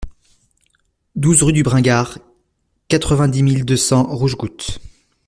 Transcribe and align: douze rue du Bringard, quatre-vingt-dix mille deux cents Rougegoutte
douze 1.13 1.43
rue 1.43 1.53
du 1.53 1.61
Bringard, 1.61 2.17
quatre-vingt-dix 2.87 3.43
mille 3.43 3.65
deux 3.65 3.77
cents 3.77 4.07
Rougegoutte 4.07 4.81